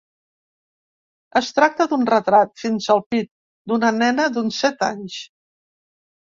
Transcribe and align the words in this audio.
Es 1.39 1.49
tracta 1.57 1.87
d'un 1.91 2.07
retrat, 2.13 2.55
fins 2.63 2.89
al 2.95 3.03
pit, 3.15 3.31
d'una 3.73 3.95
nena 4.01 4.29
d'uns 4.35 4.61
set 4.67 4.85
anys. 4.93 5.23